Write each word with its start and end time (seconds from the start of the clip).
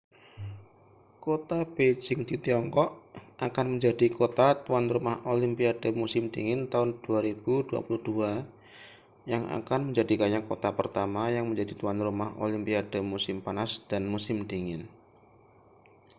kota 1.23 1.59
beijing 1.75 2.21
di 2.29 2.33
tiongkok 2.45 2.89
akan 3.45 3.65
menjadi 3.77 4.07
kota 4.19 4.47
tuan 4.65 4.85
rumah 4.93 5.17
olimpiade 5.33 5.89
musim 6.01 6.23
dingin 6.33 6.61
tahun 6.73 6.89
2022 7.05 7.69
yang 9.31 9.43
akan 9.59 9.79
menjadikannya 9.93 10.41
kota 10.49 10.69
pertama 10.79 11.23
yang 11.35 11.45
menjadi 11.47 11.73
tuan 11.79 11.97
rumah 12.07 12.29
olimpiade 12.45 12.97
musim 13.11 13.37
panas 13.45 13.71
dan 13.89 14.03
musim 14.13 14.37
dingin 14.51 14.81